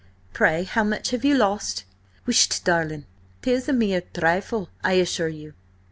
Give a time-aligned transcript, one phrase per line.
[0.33, 1.83] Pray, how much have you lost?"
[2.25, 3.05] "Whisht, darlin',
[3.43, 5.53] 'tis a mere thrifle, I assure you.